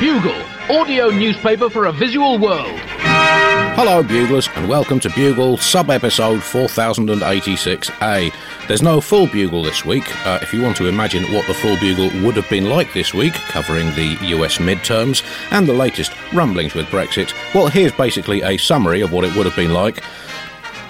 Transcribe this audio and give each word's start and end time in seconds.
Bugle, 0.00 0.42
audio 0.70 1.10
newspaper 1.10 1.68
for 1.68 1.84
a 1.84 1.92
visual 1.92 2.38
world. 2.38 2.80
Hello, 3.76 4.02
Buglers, 4.02 4.48
and 4.56 4.66
welcome 4.66 4.98
to 4.98 5.10
Bugle 5.10 5.58
sub 5.58 5.90
episode 5.90 6.40
4086A. 6.40 8.32
There's 8.66 8.80
no 8.80 9.02
full 9.02 9.26
Bugle 9.26 9.62
this 9.62 9.84
week. 9.84 10.04
Uh, 10.26 10.38
if 10.40 10.54
you 10.54 10.62
want 10.62 10.78
to 10.78 10.86
imagine 10.86 11.24
what 11.34 11.46
the 11.46 11.52
full 11.52 11.76
Bugle 11.76 12.08
would 12.24 12.34
have 12.36 12.48
been 12.48 12.70
like 12.70 12.94
this 12.94 13.12
week, 13.12 13.34
covering 13.34 13.88
the 13.88 14.16
US 14.22 14.56
midterms 14.56 15.22
and 15.52 15.68
the 15.68 15.74
latest 15.74 16.12
rumblings 16.32 16.72
with 16.72 16.86
Brexit, 16.86 17.34
well, 17.54 17.66
here's 17.66 17.92
basically 17.92 18.40
a 18.40 18.56
summary 18.56 19.02
of 19.02 19.12
what 19.12 19.24
it 19.24 19.36
would 19.36 19.44
have 19.44 19.54
been 19.54 19.74
like. 19.74 20.02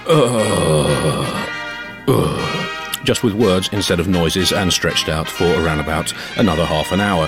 Uh, 0.07 1.51
uh 2.07 2.60
just 3.03 3.23
with 3.23 3.33
words 3.33 3.69
instead 3.71 3.99
of 3.99 4.07
noises 4.07 4.51
and 4.51 4.71
stretched 4.71 5.09
out 5.09 5.27
for 5.27 5.45
around 5.45 5.79
about 5.79 6.13
another 6.37 6.65
half 6.65 6.91
an 6.91 7.01
hour. 7.01 7.27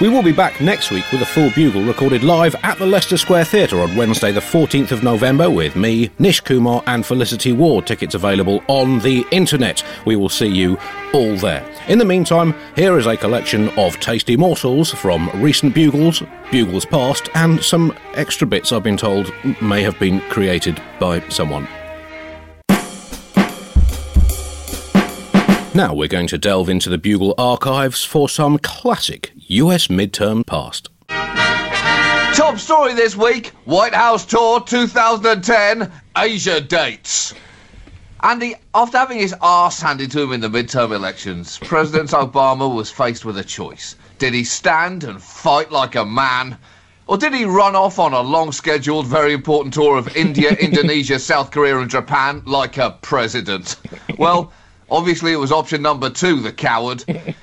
We 0.00 0.08
will 0.08 0.24
be 0.24 0.32
back 0.32 0.60
next 0.60 0.90
week 0.90 1.04
with 1.12 1.22
a 1.22 1.26
full 1.26 1.50
bugle 1.50 1.82
recorded 1.82 2.24
live 2.24 2.56
at 2.64 2.78
the 2.78 2.86
Leicester 2.86 3.16
Square 3.16 3.44
Theatre 3.44 3.80
on 3.80 3.96
Wednesday, 3.96 4.32
the 4.32 4.40
14th 4.40 4.90
of 4.90 5.04
November, 5.04 5.48
with 5.48 5.76
me, 5.76 6.10
Nish 6.18 6.40
Kumar, 6.40 6.82
and 6.86 7.06
Felicity 7.06 7.52
Ward. 7.52 7.86
Tickets 7.86 8.14
available 8.14 8.60
on 8.66 8.98
the 8.98 9.24
internet. 9.30 9.84
We 10.04 10.16
will 10.16 10.28
see 10.28 10.48
you 10.48 10.78
all 11.12 11.36
there. 11.36 11.64
In 11.86 11.98
the 11.98 12.04
meantime, 12.04 12.54
here 12.74 12.98
is 12.98 13.06
a 13.06 13.16
collection 13.16 13.68
of 13.78 14.00
tasty 14.00 14.36
morsels 14.36 14.90
from 14.90 15.30
recent 15.40 15.74
bugles, 15.74 16.24
bugles 16.50 16.84
past, 16.84 17.28
and 17.34 17.62
some 17.62 17.96
extra 18.14 18.48
bits 18.48 18.72
I've 18.72 18.82
been 18.82 18.96
told 18.96 19.32
may 19.62 19.82
have 19.82 19.98
been 20.00 20.20
created 20.22 20.82
by 20.98 21.20
someone. 21.28 21.68
Now 25.76 25.92
we're 25.92 26.06
going 26.06 26.28
to 26.28 26.38
delve 26.38 26.68
into 26.68 26.88
the 26.88 26.98
Bugle 26.98 27.34
archives 27.36 28.04
for 28.04 28.28
some 28.28 28.58
classic 28.58 29.32
US 29.48 29.88
midterm 29.88 30.46
past. 30.46 30.88
Top 31.08 32.58
story 32.58 32.94
this 32.94 33.16
week 33.16 33.48
White 33.64 33.92
House 33.92 34.24
Tour 34.24 34.60
2010 34.60 35.90
Asia 36.16 36.60
dates. 36.60 37.34
Andy, 38.22 38.54
after 38.72 38.98
having 38.98 39.18
his 39.18 39.34
arse 39.40 39.80
handed 39.80 40.12
to 40.12 40.20
him 40.20 40.32
in 40.32 40.40
the 40.40 40.48
midterm 40.48 40.92
elections, 40.92 41.58
President 41.58 42.10
Obama 42.10 42.72
was 42.72 42.92
faced 42.92 43.24
with 43.24 43.36
a 43.38 43.44
choice. 43.44 43.96
Did 44.18 44.32
he 44.32 44.44
stand 44.44 45.02
and 45.02 45.20
fight 45.20 45.72
like 45.72 45.96
a 45.96 46.04
man? 46.04 46.56
Or 47.08 47.18
did 47.18 47.34
he 47.34 47.46
run 47.46 47.74
off 47.74 47.98
on 47.98 48.12
a 48.12 48.20
long 48.20 48.52
scheduled, 48.52 49.08
very 49.08 49.32
important 49.32 49.74
tour 49.74 49.98
of 49.98 50.16
India, 50.16 50.50
Indonesia, 50.60 51.18
South 51.18 51.50
Korea, 51.50 51.80
and 51.80 51.90
Japan 51.90 52.42
like 52.46 52.78
a 52.78 52.96
president? 53.02 53.74
Well, 54.18 54.52
Obviously, 54.90 55.32
it 55.32 55.36
was 55.36 55.52
option 55.52 55.82
number 55.82 56.10
two, 56.10 56.40
the 56.40 56.52
coward. 56.52 57.04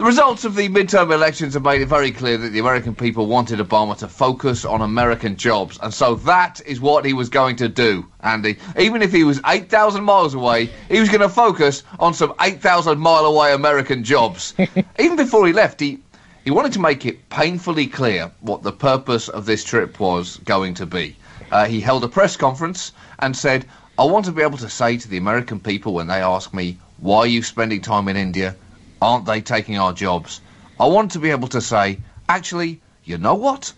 The 0.00 0.06
results 0.06 0.46
of 0.46 0.54
the 0.54 0.70
midterm 0.70 1.12
elections 1.12 1.52
have 1.52 1.62
made 1.62 1.82
it 1.82 1.88
very 1.88 2.10
clear 2.10 2.38
that 2.38 2.54
the 2.54 2.58
American 2.58 2.94
people 2.94 3.26
wanted 3.26 3.58
Obama 3.58 3.94
to 3.98 4.08
focus 4.08 4.64
on 4.64 4.80
American 4.80 5.36
jobs, 5.36 5.78
and 5.82 5.92
so 5.92 6.14
that 6.14 6.62
is 6.64 6.80
what 6.80 7.04
he 7.04 7.12
was 7.12 7.28
going 7.28 7.56
to 7.56 7.68
do, 7.68 8.06
Andy. 8.22 8.56
Even 8.78 9.02
if 9.02 9.12
he 9.12 9.24
was 9.24 9.42
8,000 9.44 10.02
miles 10.02 10.32
away, 10.32 10.70
he 10.88 11.00
was 11.00 11.10
going 11.10 11.20
to 11.20 11.28
focus 11.28 11.82
on 11.98 12.14
some 12.14 12.32
8,000 12.40 12.98
mile 12.98 13.26
away 13.26 13.52
American 13.52 14.02
jobs. 14.02 14.54
Even 14.98 15.18
before 15.18 15.46
he 15.46 15.52
left, 15.52 15.80
he, 15.80 15.98
he 16.46 16.50
wanted 16.50 16.72
to 16.72 16.80
make 16.80 17.04
it 17.04 17.28
painfully 17.28 17.86
clear 17.86 18.32
what 18.40 18.62
the 18.62 18.72
purpose 18.72 19.28
of 19.28 19.44
this 19.44 19.62
trip 19.64 20.00
was 20.00 20.38
going 20.46 20.72
to 20.72 20.86
be. 20.86 21.14
Uh, 21.52 21.66
he 21.66 21.78
held 21.78 22.04
a 22.04 22.08
press 22.08 22.38
conference 22.38 22.92
and 23.18 23.36
said, 23.36 23.66
I 24.00 24.04
want 24.04 24.24
to 24.24 24.32
be 24.32 24.40
able 24.40 24.56
to 24.56 24.70
say 24.70 24.96
to 24.96 25.08
the 25.08 25.18
American 25.18 25.60
people 25.60 25.92
when 25.92 26.06
they 26.06 26.22
ask 26.22 26.54
me, 26.54 26.78
why 26.96 27.18
are 27.18 27.26
you 27.26 27.42
spending 27.42 27.82
time 27.82 28.08
in 28.08 28.16
India? 28.16 28.56
Aren't 29.02 29.26
they 29.26 29.42
taking 29.42 29.76
our 29.76 29.92
jobs? 29.92 30.40
I 30.80 30.86
want 30.86 31.10
to 31.10 31.18
be 31.18 31.28
able 31.28 31.48
to 31.48 31.60
say, 31.60 31.98
actually, 32.26 32.80
you 33.04 33.18
know 33.18 33.34
what? 33.34 33.74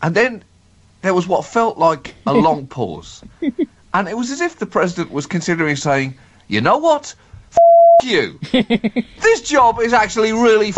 And 0.00 0.14
then 0.14 0.42
there 1.02 1.12
was 1.12 1.28
what 1.28 1.44
felt 1.44 1.76
like 1.76 2.14
a 2.26 2.32
long 2.46 2.66
pause. 2.66 3.22
And 3.92 4.08
it 4.08 4.16
was 4.16 4.30
as 4.30 4.40
if 4.40 4.58
the 4.58 4.64
president 4.64 5.12
was 5.12 5.26
considering 5.26 5.76
saying, 5.76 6.14
you 6.48 6.62
know 6.62 6.78
what? 6.78 7.14
F 7.52 8.08
you. 8.08 8.40
this 9.20 9.42
job 9.42 9.80
is 9.80 9.92
actually 9.92 10.32
really 10.32 10.72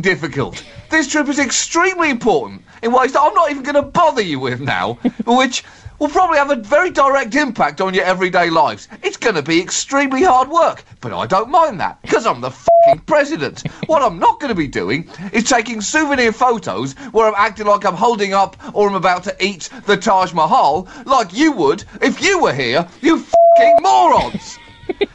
difficult. 0.00 0.64
This 0.90 1.08
trip 1.08 1.28
is 1.28 1.38
extremely 1.38 2.10
important 2.10 2.62
in 2.82 2.92
ways 2.92 3.12
that 3.12 3.20
I'm 3.20 3.34
not 3.34 3.50
even 3.50 3.62
going 3.62 3.74
to 3.74 3.82
bother 3.82 4.22
you 4.22 4.40
with 4.40 4.60
now, 4.60 4.94
which 5.26 5.64
will 5.98 6.08
probably 6.08 6.38
have 6.38 6.50
a 6.50 6.56
very 6.56 6.90
direct 6.90 7.34
impact 7.34 7.80
on 7.80 7.94
your 7.94 8.04
everyday 8.04 8.50
lives. 8.50 8.88
It's 9.02 9.16
going 9.16 9.36
to 9.36 9.42
be 9.42 9.60
extremely 9.60 10.22
hard 10.22 10.48
work, 10.48 10.84
but 11.00 11.12
I 11.12 11.26
don't 11.26 11.50
mind 11.50 11.78
that 11.80 12.00
because 12.02 12.26
I'm 12.26 12.40
the 12.40 12.50
fucking 12.50 13.04
president. 13.06 13.62
What 13.86 14.02
I'm 14.02 14.18
not 14.18 14.40
going 14.40 14.48
to 14.48 14.54
be 14.54 14.66
doing 14.66 15.08
is 15.32 15.44
taking 15.44 15.80
souvenir 15.80 16.32
photos 16.32 16.94
where 17.12 17.28
I'm 17.28 17.34
acting 17.36 17.66
like 17.66 17.84
I'm 17.84 17.94
holding 17.94 18.34
up 18.34 18.56
or 18.74 18.88
I'm 18.88 18.94
about 18.94 19.22
to 19.24 19.44
eat 19.44 19.68
the 19.86 19.96
Taj 19.96 20.32
Mahal 20.32 20.88
like 21.04 21.32
you 21.32 21.52
would 21.52 21.84
if 22.00 22.20
you 22.20 22.40
were 22.40 22.54
here, 22.54 22.88
you 23.00 23.18
fucking 23.18 23.76
morons. 23.82 24.58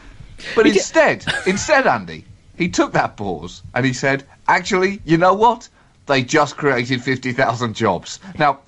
But 0.55 0.67
instead, 0.67 1.25
instead, 1.45 1.87
Andy, 1.87 2.25
he 2.55 2.69
took 2.69 2.93
that 2.93 3.17
pause 3.17 3.63
and 3.73 3.85
he 3.85 3.93
said, 3.93 4.25
actually, 4.47 5.01
you 5.05 5.17
know 5.17 5.33
what? 5.33 5.69
They 6.05 6.23
just 6.23 6.57
created 6.57 7.03
50,000 7.03 7.73
jobs. 7.73 8.19
Now, 8.37 8.59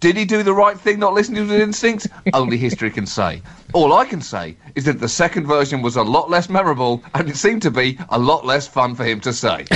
did 0.00 0.16
he 0.16 0.24
do 0.24 0.42
the 0.42 0.54
right 0.54 0.78
thing, 0.80 0.98
not 0.98 1.12
listening 1.12 1.46
to 1.46 1.52
his 1.52 1.62
instincts? 1.62 2.08
Only 2.32 2.56
history 2.56 2.90
can 2.90 3.06
say. 3.06 3.42
All 3.74 3.92
I 3.92 4.06
can 4.06 4.22
say 4.22 4.56
is 4.74 4.84
that 4.86 4.98
the 4.98 5.08
second 5.08 5.46
version 5.46 5.82
was 5.82 5.96
a 5.96 6.02
lot 6.02 6.30
less 6.30 6.48
memorable, 6.48 7.04
and 7.14 7.28
it 7.28 7.36
seemed 7.36 7.62
to 7.62 7.70
be 7.70 7.98
a 8.08 8.18
lot 8.18 8.46
less 8.46 8.66
fun 8.66 8.94
for 8.94 9.04
him 9.04 9.20
to 9.20 9.32
say. 9.32 9.66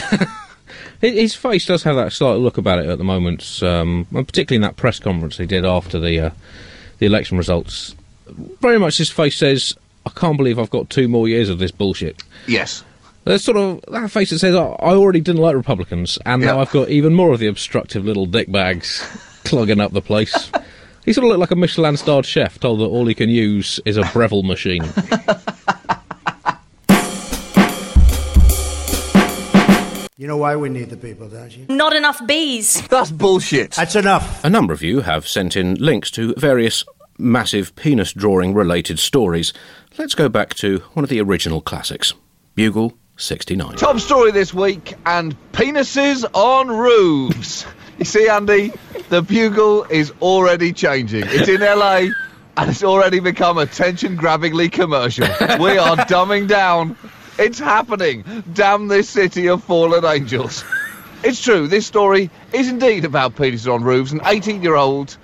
his 1.01 1.35
face 1.35 1.67
does 1.67 1.83
have 1.83 1.97
that 1.97 2.13
slight 2.13 2.37
look 2.37 2.57
about 2.57 2.79
it 2.79 2.87
at 2.87 2.99
the 2.99 3.05
moment, 3.05 3.63
um, 3.63 4.07
particularly 4.13 4.57
in 4.57 4.63
that 4.63 4.77
press 4.77 4.99
conference 4.99 5.37
he 5.37 5.47
did 5.47 5.65
after 5.65 6.01
the 6.01 6.19
uh, 6.19 6.31
the 6.99 7.07
election 7.07 7.37
results. 7.37 7.95
Very 8.61 8.79
much 8.79 8.97
his 8.97 9.11
face 9.11 9.37
says, 9.37 9.77
"I 10.07 10.11
can't 10.11 10.39
believe 10.39 10.59
I've 10.59 10.71
got 10.71 10.89
two 10.89 11.07
more 11.07 11.29
years 11.29 11.51
of 11.51 11.59
this 11.59 11.71
bullshit." 11.71 12.23
Yes. 12.47 12.83
There's 13.25 13.43
sort 13.43 13.57
of 13.57 13.81
that 13.89 14.11
face 14.11 14.31
that 14.31 14.39
says, 14.39 14.55
oh, 14.55 14.77
"I 14.81 14.93
already 14.93 15.21
didn't 15.21 15.41
like 15.41 15.57
Republicans, 15.57 16.19
and 16.27 16.43
yep. 16.43 16.55
now 16.55 16.61
I've 16.61 16.71
got 16.71 16.91
even 16.91 17.15
more 17.15 17.33
of 17.33 17.41
the 17.41 17.47
obstructive 17.47 18.05
little 18.05 18.27
dickbags." 18.27 19.03
clogging 19.45 19.81
up 19.81 19.93
the 19.93 20.03
place. 20.03 20.51
He 21.05 21.13
sort 21.13 21.25
of 21.25 21.29
looked 21.29 21.41
like 21.41 21.51
a 21.51 21.57
Michelin 21.57 21.97
starred 21.97 22.27
chef 22.27 22.59
told 22.59 22.81
that 22.81 22.87
all 22.87 23.07
he 23.07 23.15
can 23.15 23.29
use 23.29 23.79
is 23.85 23.97
a 23.97 24.03
Breville 24.13 24.43
machine. 24.43 24.83
You 30.17 30.29
know 30.29 30.39
why 30.39 30.57
we 30.57 30.71
need 30.71 30.89
the 30.89 30.97
people, 30.97 31.29
don't 31.29 31.55
you? 31.55 31.67
Not 31.69 31.95
enough 31.95 32.25
bees. 32.27 32.81
That's 32.89 33.11
bullshit. 33.11 33.73
That's 33.73 33.97
enough. 33.97 34.43
A 34.43 34.49
number 34.49 34.73
of 34.73 34.83
you 34.83 35.01
have 35.01 35.29
sent 35.29 35.55
in 35.57 35.75
links 35.75 36.11
to 36.13 36.35
various 36.39 36.85
massive 37.19 37.77
penis 37.77 38.13
drawing 38.13 38.55
related 38.55 38.99
stories. 38.99 39.53
Let's 39.99 40.15
go 40.15 40.31
back 40.31 40.55
to 40.55 40.79
one 40.95 41.05
of 41.05 41.11
the 41.11 41.21
original 41.21 41.61
classics 41.61 42.15
Bugle 42.55 42.97
69. 43.17 43.77
Top 43.77 43.99
story 44.01 44.31
this 44.33 44.53
week 44.53 44.95
and 45.07 45.37
penises 45.53 46.25
on 46.33 46.69
roofs. 46.69 47.67
You 47.97 48.05
see, 48.05 48.29
Andy, 48.29 48.73
the 49.09 49.23
bugle 49.23 49.85
is 49.85 50.13
already 50.21 50.73
changing. 50.73 51.23
It's 51.29 51.49
in 51.49 51.61
LA 51.61 52.09
and 52.57 52.69
it's 52.69 52.83
already 52.83 53.21
become 53.21 53.57
attention 53.57 54.17
grabbingly 54.17 54.71
commercial. 54.73 55.29
We 55.63 55.79
are 55.79 55.97
dumbing 56.09 56.49
down. 56.49 56.97
It's 57.39 57.61
happening. 57.61 58.25
Damn 58.53 58.89
this 58.89 59.09
city 59.09 59.49
of 59.49 59.63
fallen 59.63 60.05
angels. 60.05 60.65
It's 61.23 61.41
true, 61.41 61.69
this 61.69 61.87
story 61.87 62.31
is 62.53 62.69
indeed 62.69 63.05
about 63.05 63.37
penises 63.37 63.73
on 63.73 63.85
roofs. 63.85 64.11
An 64.11 64.21
18 64.25 64.61
year 64.61 64.75
old 64.75 65.17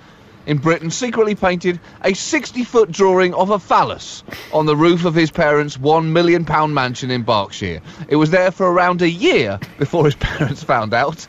in 0.45 0.57
Britain 0.57 0.89
secretly 0.89 1.35
painted 1.35 1.79
a 2.03 2.13
60 2.13 2.63
foot 2.63 2.91
drawing 2.91 3.33
of 3.33 3.49
a 3.49 3.59
phallus 3.59 4.23
on 4.53 4.65
the 4.65 4.75
roof 4.75 5.05
of 5.05 5.15
his 5.15 5.31
parents' 5.31 5.77
£1 5.77 6.05
million 6.05 6.45
mansion 6.73 7.11
in 7.11 7.23
Berkshire. 7.23 7.81
It 8.07 8.15
was 8.15 8.31
there 8.31 8.51
for 8.51 8.71
around 8.71 9.01
a 9.01 9.09
year 9.09 9.59
before 9.77 10.05
his 10.05 10.15
parents 10.19 10.63
found 10.63 10.93
out 10.93 11.27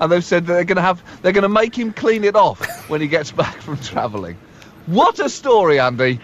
and 0.00 0.12
they've 0.12 0.24
said 0.24 0.46
that 0.46 0.52
they're 0.52 0.64
going 0.64 0.76
to 0.76 0.82
have 0.82 1.02
they're 1.22 1.32
going 1.32 1.42
to 1.42 1.48
make 1.48 1.76
him 1.76 1.92
clean 1.92 2.24
it 2.24 2.36
off 2.36 2.88
when 2.88 3.00
he 3.00 3.08
gets 3.08 3.30
back 3.42 3.56
from 3.56 3.78
travelling. 3.78 4.36
What 4.86 5.20
a 5.20 5.28
story, 5.28 5.78
Andy! 5.78 6.20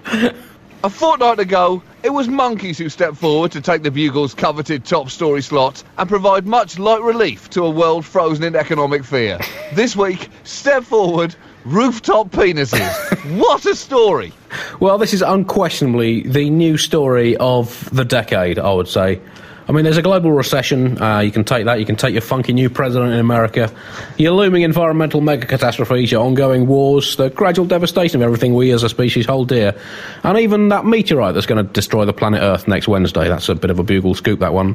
A 0.85 0.91
fortnight 0.91 1.41
ago, 1.41 1.83
it 2.05 2.11
was 2.11 2.29
monkeys 2.29 2.79
who 2.79 2.89
stepped 2.89 3.17
forward 3.17 3.51
to 3.53 3.61
take 3.61 3.83
the 3.83 3.91
Bugle's 3.91 4.33
coveted 4.33 4.85
top 4.85 5.11
story 5.11 5.43
slot 5.43 5.83
and 5.97 6.09
provide 6.09 6.47
much 6.47 6.79
light 6.79 7.03
relief 7.03 7.51
to 7.51 7.65
a 7.65 7.71
world 7.71 8.05
frozen 8.05 8.45
in 8.45 8.55
economic 8.55 9.05
fear. 9.05 9.39
This 9.75 9.97
week, 9.97 10.29
step 10.45 10.85
forward 10.85 11.35
rooftop 11.65 12.31
penises. 12.31 13.39
what 13.39 13.65
a 13.67 13.75
story! 13.75 14.33
Well, 14.81 14.99
this 14.99 15.13
is 15.15 15.23
unquestionably 15.23 16.23
the 16.23 16.51
new 16.51 16.77
story 16.77 17.37
of 17.37 17.89
the 17.95 18.05
decade, 18.05 18.59
I 18.59 18.73
would 18.73 18.89
say. 18.89 19.21
I 19.69 19.73
mean, 19.73 19.85
there's 19.85 19.99
a 19.99 20.03
global 20.03 20.33
recession. 20.33 21.01
Uh, 21.01 21.19
you 21.19 21.31
can 21.31 21.45
take 21.45 21.67
that. 21.67 21.79
You 21.79 21.85
can 21.85 21.97
take 21.97 22.15
your 22.15 22.23
funky 22.23 22.55
new 22.55 22.71
president 22.71 23.13
in 23.13 23.19
America, 23.19 23.71
your 24.17 24.33
looming 24.33 24.63
environmental 24.63 25.21
mega 25.21 25.47
catastrophes, 25.47 26.11
your 26.11 26.25
ongoing 26.25 26.67
wars, 26.67 27.17
the 27.17 27.29
gradual 27.29 27.67
devastation 27.67 28.23
of 28.23 28.25
everything 28.25 28.55
we 28.55 28.71
as 28.71 28.83
a 28.83 28.89
species 28.89 29.27
hold 29.27 29.49
dear, 29.49 29.79
and 30.25 30.39
even 30.39 30.71
that 30.71 30.87
meteorite 30.87 31.35
that's 31.35 31.45
going 31.45 31.65
to 31.65 31.71
destroy 31.71 32.07
the 32.07 32.15
planet 32.15 32.41
Earth 32.41 32.67
next 32.67 32.89
Wednesday. 32.89 33.29
That's 33.29 33.51
a 33.51 33.55
bit 33.55 33.71
of 33.71 33.79
a 33.79 33.83
bugle 33.83 34.15
scoop, 34.15 34.41
that 34.41 34.55
one. 34.55 34.73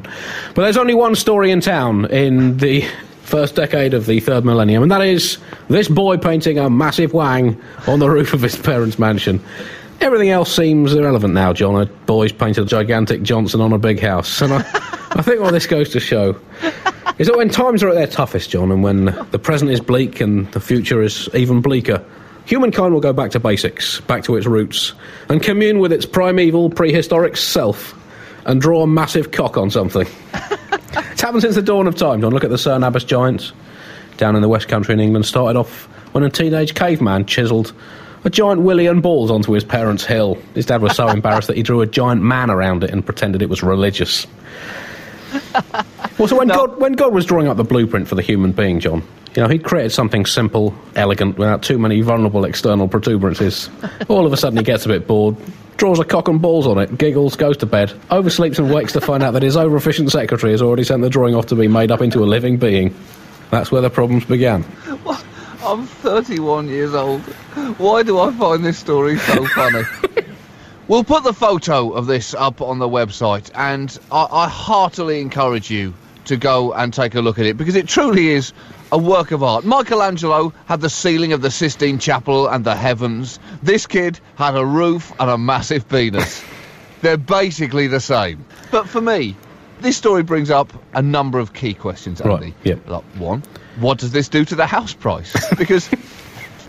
But 0.54 0.62
there's 0.62 0.76
only 0.76 0.94
one 0.94 1.16
story 1.16 1.50
in 1.50 1.60
town 1.60 2.04
in 2.12 2.58
the 2.58 2.88
first 3.24 3.54
decade 3.54 3.94
of 3.94 4.06
the 4.06 4.20
third 4.20 4.44
millennium, 4.44 4.82
and 4.82 4.92
that 4.92 5.02
is 5.02 5.38
this 5.68 5.88
boy 5.88 6.16
painting 6.16 6.58
a 6.58 6.70
massive 6.70 7.12
wang 7.12 7.60
on 7.86 7.98
the 7.98 8.08
roof 8.10 8.32
of 8.32 8.42
his 8.42 8.56
parents' 8.56 8.98
mansion. 8.98 9.42
Everything 10.00 10.30
else 10.30 10.54
seems 10.54 10.92
irrelevant 10.92 11.34
now, 11.34 11.52
John. 11.52 11.80
A 11.80 11.86
boy's 11.86 12.32
painted 12.32 12.64
a 12.64 12.66
gigantic 12.66 13.22
Johnson 13.22 13.60
on 13.60 13.72
a 13.72 13.78
big 13.78 14.00
house. 14.00 14.42
And 14.42 14.52
I, 14.52 14.58
I 15.12 15.22
think 15.22 15.40
what 15.40 15.52
this 15.52 15.66
goes 15.66 15.88
to 15.90 16.00
show 16.00 16.38
is 17.18 17.28
that 17.28 17.36
when 17.36 17.48
times 17.48 17.82
are 17.82 17.88
at 17.88 17.94
their 17.94 18.06
toughest, 18.06 18.50
John, 18.50 18.70
and 18.72 18.82
when 18.82 19.06
the 19.30 19.38
present 19.38 19.70
is 19.70 19.80
bleak 19.80 20.20
and 20.20 20.50
the 20.52 20.60
future 20.60 21.00
is 21.00 21.28
even 21.32 21.62
bleaker, 21.62 22.04
humankind 22.44 22.92
will 22.92 23.00
go 23.00 23.12
back 23.12 23.30
to 23.30 23.40
basics, 23.40 24.00
back 24.00 24.24
to 24.24 24.36
its 24.36 24.46
roots, 24.46 24.92
and 25.28 25.42
commune 25.42 25.78
with 25.78 25.92
its 25.92 26.04
primeval, 26.04 26.70
prehistoric 26.70 27.36
self 27.36 27.94
and 28.46 28.60
draw 28.60 28.82
a 28.82 28.86
massive 28.86 29.30
cock 29.30 29.56
on 29.56 29.70
something. 29.70 30.06
it's 31.14 31.22
happened 31.22 31.42
since 31.42 31.54
the 31.54 31.62
dawn 31.62 31.86
of 31.86 31.94
time, 31.94 32.20
John. 32.20 32.32
Look 32.32 32.42
at 32.42 32.50
the 32.50 32.58
Cerne 32.58 32.82
Abbas 32.82 33.04
giants 33.04 33.52
down 34.16 34.34
in 34.34 34.42
the 34.42 34.48
West 34.48 34.66
Country 34.66 34.94
in 34.94 34.98
England. 35.00 35.24
Started 35.24 35.56
off 35.56 35.84
when 36.12 36.24
a 36.24 36.28
teenage 36.28 36.74
caveman 36.74 37.24
chiselled 37.24 37.72
a 38.24 38.30
giant 38.30 38.62
willy 38.62 38.86
and 38.86 39.00
balls 39.00 39.30
onto 39.30 39.52
his 39.52 39.62
parents' 39.62 40.04
hill. 40.04 40.36
His 40.56 40.66
dad 40.66 40.82
was 40.82 40.96
so 40.96 41.06
embarrassed 41.10 41.46
that 41.46 41.56
he 41.56 41.62
drew 41.62 41.82
a 41.82 41.86
giant 41.86 42.22
man 42.22 42.50
around 42.50 42.82
it 42.82 42.90
and 42.90 43.06
pretended 43.06 43.42
it 43.42 43.48
was 43.48 43.62
religious. 43.62 44.26
well, 46.18 46.26
so 46.26 46.36
when 46.36 46.48
no. 46.48 46.66
God 46.66 46.80
when 46.80 46.94
God 46.94 47.14
was 47.14 47.26
drawing 47.26 47.46
up 47.46 47.56
the 47.56 47.62
blueprint 47.62 48.08
for 48.08 48.16
the 48.16 48.22
human 48.22 48.50
being, 48.50 48.80
John, 48.80 49.04
you 49.36 49.42
know, 49.42 49.48
he'd 49.48 49.62
created 49.62 49.92
something 49.92 50.26
simple, 50.26 50.74
elegant, 50.96 51.38
without 51.38 51.62
too 51.62 51.78
many 51.78 52.00
vulnerable 52.00 52.44
external 52.44 52.88
protuberances. 52.88 53.70
All 54.08 54.26
of 54.26 54.32
a 54.32 54.36
sudden, 54.36 54.56
he 54.56 54.64
gets 54.64 54.84
a 54.84 54.88
bit 54.88 55.06
bored, 55.06 55.36
draws 55.76 55.98
a 55.98 56.04
cock 56.04 56.28
and 56.28 56.40
balls 56.40 56.66
on 56.66 56.78
it, 56.78 56.96
giggles, 56.98 57.36
goes 57.36 57.56
to 57.58 57.66
bed, 57.66 57.90
oversleeps 58.10 58.58
and 58.58 58.72
wakes 58.72 58.92
to 58.92 59.00
find 59.00 59.22
out 59.22 59.32
that 59.32 59.42
his 59.42 59.56
over-efficient 59.56 60.10
secretary 60.10 60.52
has 60.52 60.62
already 60.62 60.84
sent 60.84 61.02
the 61.02 61.10
drawing 61.10 61.34
off 61.34 61.46
to 61.46 61.54
be 61.54 61.68
made 61.68 61.90
up 61.90 62.00
into 62.00 62.22
a 62.22 62.26
living 62.26 62.56
being. 62.56 62.94
That's 63.50 63.70
where 63.70 63.82
the 63.82 63.90
problems 63.90 64.24
began. 64.24 64.64
I'm 65.62 65.86
31 65.86 66.68
years 66.68 66.94
old. 66.94 67.20
Why 67.78 68.02
do 68.02 68.18
I 68.18 68.32
find 68.32 68.64
this 68.64 68.78
story 68.78 69.18
so 69.18 69.46
funny? 69.54 69.82
we'll 70.88 71.04
put 71.04 71.24
the 71.24 71.32
photo 71.32 71.90
of 71.92 72.06
this 72.06 72.34
up 72.34 72.60
on 72.60 72.78
the 72.78 72.88
website, 72.88 73.50
and 73.54 73.98
I, 74.12 74.26
I 74.30 74.48
heartily 74.48 75.20
encourage 75.20 75.70
you 75.70 75.94
to 76.26 76.36
go 76.36 76.72
and 76.72 76.92
take 76.92 77.14
a 77.14 77.20
look 77.20 77.38
at 77.38 77.46
it 77.46 77.56
because 77.56 77.76
it 77.76 77.88
truly 77.88 78.28
is 78.28 78.52
a 78.94 78.96
work 78.98 79.32
of 79.32 79.42
art. 79.42 79.64
Michelangelo 79.64 80.52
had 80.66 80.80
the 80.80 80.88
ceiling 80.88 81.32
of 81.32 81.42
the 81.42 81.50
Sistine 81.50 81.98
Chapel 81.98 82.46
and 82.46 82.64
the 82.64 82.76
heavens. 82.76 83.40
This 83.60 83.88
kid 83.88 84.20
had 84.36 84.56
a 84.56 84.64
roof 84.64 85.12
and 85.18 85.28
a 85.28 85.36
massive 85.36 85.88
penis. 85.88 86.44
They're 87.02 87.16
basically 87.16 87.88
the 87.88 87.98
same. 87.98 88.44
But 88.70 88.88
for 88.88 89.00
me, 89.00 89.34
this 89.80 89.96
story 89.96 90.22
brings 90.22 90.48
up 90.48 90.72
a 90.92 91.02
number 91.02 91.40
of 91.40 91.54
key 91.54 91.74
questions, 91.74 92.20
Andy. 92.20 92.34
Right, 92.34 92.54
yep. 92.62 92.88
Like, 92.88 93.02
one, 93.16 93.42
what 93.80 93.98
does 93.98 94.12
this 94.12 94.28
do 94.28 94.44
to 94.44 94.54
the 94.54 94.66
house 94.66 94.94
price? 94.94 95.34
Because 95.58 95.92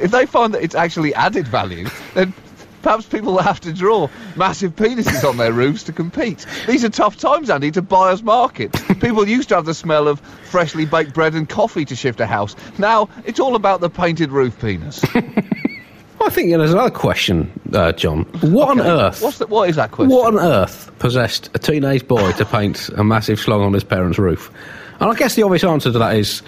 if 0.02 0.10
they 0.10 0.26
find 0.26 0.52
that 0.56 0.64
it's 0.64 0.76
actually 0.76 1.14
added 1.14 1.48
value, 1.48 1.88
then 2.16 2.34
perhaps 2.86 3.08
people 3.08 3.34
will 3.34 3.42
have 3.42 3.60
to 3.60 3.74
draw 3.74 4.08
massive 4.36 4.76
penises 4.76 5.28
on 5.28 5.38
their 5.38 5.52
roofs 5.52 5.82
to 5.82 5.92
compete. 5.92 6.46
These 6.68 6.86
are 6.86 6.90
tough 6.90 7.18
times, 7.18 7.50
Andy, 7.50 7.72
to 7.72 7.82
buyer's 7.82 8.22
market. 8.22 8.72
People 9.02 9.28
used 9.28 9.50
to 9.50 9.56
have 9.56 9.66
the 9.66 9.74
smell 9.74 10.08
of 10.08 10.20
freshly 10.20 10.86
baked 10.86 11.16
bread 11.16 11.34
and 11.34 11.50
coffee 11.50 11.84
to 11.84 11.96
shift 11.96 12.20
a 12.20 12.28
house. 12.28 12.56
Now 12.78 13.10
it's 13.26 13.40
all 13.40 13.56
about 13.56 13.82
the 13.82 13.90
painted 13.90 14.32
roof 14.32 14.60
penis. 14.62 15.04
I 15.16 16.30
think 16.30 16.50
you 16.50 16.52
know, 16.52 16.60
there's 16.60 16.74
another 16.74 16.92
question, 16.92 17.52
uh, 17.74 17.92
John. 17.92 18.26
What 18.42 18.70
okay. 18.70 18.82
on 18.82 18.88
earth? 18.88 19.22
What's 19.24 19.40
the, 19.40 19.48
what 19.48 19.68
is 19.68 19.78
that 19.78 19.90
question? 19.90 20.16
What 20.16 20.36
on 20.36 20.40
earth 20.40 20.92
possessed 21.00 21.50
a 21.56 21.60
teenage 21.60 22.08
boy 22.08 22.34
to 22.34 22.46
paint 22.46 22.90
a 22.90 23.04
massive 23.04 23.40
slong 23.40 23.62
on 23.62 23.74
his 23.74 23.84
parents' 23.84 24.20
roof? 24.20 24.52
And 25.00 25.10
I 25.10 25.16
guess 25.16 25.34
the 25.34 25.42
obvious 25.42 25.64
answer 25.64 25.92
to 25.92 25.98
that 25.98 26.16
is 26.16 26.44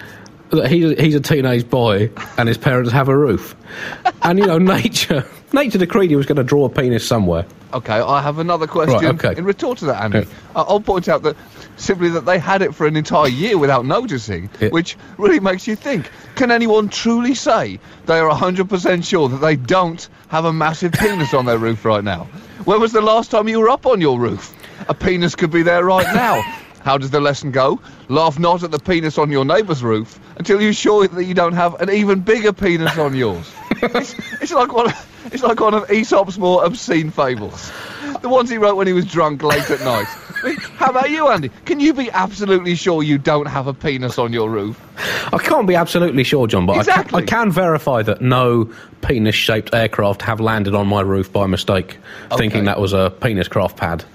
that 0.50 0.70
he's 0.70 0.92
a, 0.92 1.02
he's 1.02 1.14
a 1.14 1.20
teenage 1.20 1.68
boy 1.68 2.10
and 2.36 2.48
his 2.48 2.58
parents 2.58 2.90
have 2.92 3.08
a 3.08 3.16
roof. 3.16 3.54
And 4.22 4.38
you 4.38 4.46
know, 4.46 4.58
nature 4.58 5.24
Nature 5.52 5.78
decreed 5.78 6.10
he 6.10 6.16
was 6.16 6.26
going 6.26 6.36
to 6.36 6.44
draw 6.44 6.66
a 6.66 6.68
penis 6.68 7.06
somewhere. 7.06 7.46
Okay, 7.72 7.94
I 7.94 8.20
have 8.20 8.38
another 8.38 8.66
question. 8.66 8.96
Right, 8.96 9.24
okay. 9.24 9.38
In 9.38 9.44
retort 9.44 9.78
to 9.78 9.86
that, 9.86 10.02
Andy, 10.02 10.18
okay. 10.18 10.30
I'll 10.54 10.80
point 10.80 11.08
out 11.08 11.22
that 11.22 11.36
simply 11.76 12.10
that 12.10 12.26
they 12.26 12.38
had 12.38 12.60
it 12.60 12.74
for 12.74 12.86
an 12.86 12.96
entire 12.96 13.28
year 13.28 13.56
without 13.56 13.86
noticing, 13.86 14.50
yeah. 14.60 14.68
which 14.68 14.96
really 15.16 15.40
makes 15.40 15.66
you 15.66 15.74
think. 15.74 16.10
Can 16.34 16.50
anyone 16.50 16.88
truly 16.88 17.34
say 17.34 17.78
they 18.06 18.18
are 18.18 18.30
100% 18.30 19.04
sure 19.04 19.28
that 19.28 19.38
they 19.38 19.56
don't 19.56 20.08
have 20.28 20.44
a 20.44 20.52
massive 20.52 20.92
penis 20.92 21.32
on 21.32 21.46
their 21.46 21.58
roof 21.58 21.84
right 21.84 22.04
now? 22.04 22.24
When 22.64 22.80
was 22.80 22.92
the 22.92 23.02
last 23.02 23.30
time 23.30 23.48
you 23.48 23.60
were 23.60 23.70
up 23.70 23.86
on 23.86 24.00
your 24.00 24.18
roof? 24.18 24.54
A 24.88 24.94
penis 24.94 25.34
could 25.34 25.50
be 25.50 25.62
there 25.62 25.84
right 25.84 26.06
now. 26.14 26.42
How 26.88 26.96
does 26.96 27.10
the 27.10 27.20
lesson 27.20 27.50
go? 27.50 27.78
Laugh 28.08 28.38
not 28.38 28.62
at 28.62 28.70
the 28.70 28.78
penis 28.78 29.18
on 29.18 29.30
your 29.30 29.44
neighbour's 29.44 29.82
roof 29.82 30.18
until 30.38 30.58
you're 30.58 30.72
sure 30.72 31.06
that 31.06 31.24
you 31.24 31.34
don't 31.34 31.52
have 31.52 31.78
an 31.82 31.90
even 31.90 32.20
bigger 32.20 32.50
penis 32.50 32.96
on 32.96 33.14
yours. 33.14 33.52
it's, 33.82 34.14
it's, 34.40 34.52
like 34.52 34.72
one. 34.72 34.90
It's 35.26 35.42
like 35.42 35.60
one 35.60 35.74
of 35.74 35.90
Aesop's 35.90 36.38
more 36.38 36.64
obscene 36.64 37.10
fables. 37.10 37.70
The 38.22 38.30
ones 38.30 38.48
he 38.48 38.56
wrote 38.56 38.76
when 38.76 38.86
he 38.86 38.94
was 38.94 39.04
drunk 39.04 39.42
late 39.42 39.70
at 39.70 39.80
night. 39.80 40.06
How 40.78 40.86
about 40.86 41.10
you, 41.10 41.28
Andy? 41.28 41.50
Can 41.66 41.78
you 41.78 41.92
be 41.92 42.10
absolutely 42.12 42.74
sure 42.74 43.02
you 43.02 43.18
don't 43.18 43.44
have 43.44 43.66
a 43.66 43.74
penis 43.74 44.18
on 44.18 44.32
your 44.32 44.48
roof? 44.48 44.80
I 45.30 45.36
can't 45.36 45.66
be 45.66 45.74
absolutely 45.74 46.24
sure, 46.24 46.46
John, 46.46 46.64
but 46.64 46.78
exactly. 46.78 47.22
I, 47.22 47.26
can, 47.26 47.38
I, 47.38 47.42
can, 47.44 47.52
verify 47.52 48.02
that 48.04 48.22
no 48.22 48.72
penis-shaped 49.02 49.74
aircraft 49.74 50.22
have 50.22 50.40
landed 50.40 50.74
on 50.74 50.86
my 50.86 51.02
roof 51.02 51.30
by 51.30 51.46
mistake, 51.48 51.98
okay. 52.28 52.36
thinking 52.38 52.64
that 52.64 52.80
was 52.80 52.94
a 52.94 53.12
penis 53.20 53.46
craft 53.46 53.76
pad. 53.76 54.06